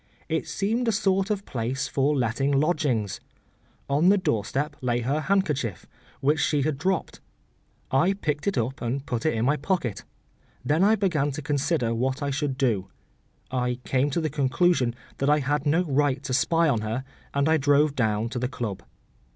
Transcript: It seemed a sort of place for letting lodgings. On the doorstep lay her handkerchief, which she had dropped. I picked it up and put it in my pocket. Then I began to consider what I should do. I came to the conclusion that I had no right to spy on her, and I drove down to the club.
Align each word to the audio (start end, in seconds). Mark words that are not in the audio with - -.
It 0.27 0.47
seemed 0.47 0.87
a 0.87 0.91
sort 0.91 1.29
of 1.29 1.45
place 1.45 1.87
for 1.87 2.17
letting 2.17 2.51
lodgings. 2.59 3.19
On 3.87 4.09
the 4.09 4.17
doorstep 4.17 4.75
lay 4.81 5.01
her 5.01 5.19
handkerchief, 5.21 5.85
which 6.21 6.39
she 6.39 6.63
had 6.63 6.79
dropped. 6.79 7.21
I 7.91 8.13
picked 8.13 8.47
it 8.47 8.57
up 8.57 8.81
and 8.81 9.05
put 9.05 9.27
it 9.27 9.35
in 9.35 9.45
my 9.45 9.57
pocket. 9.57 10.03
Then 10.65 10.83
I 10.83 10.95
began 10.95 11.29
to 11.33 11.43
consider 11.43 11.93
what 11.93 12.23
I 12.23 12.31
should 12.31 12.57
do. 12.57 12.87
I 13.51 13.77
came 13.85 14.09
to 14.09 14.21
the 14.21 14.31
conclusion 14.31 14.95
that 15.19 15.29
I 15.29 15.37
had 15.37 15.67
no 15.67 15.83
right 15.83 16.23
to 16.23 16.33
spy 16.33 16.67
on 16.67 16.81
her, 16.81 17.03
and 17.35 17.47
I 17.47 17.57
drove 17.57 17.93
down 17.95 18.27
to 18.29 18.39
the 18.39 18.49
club. 18.49 18.81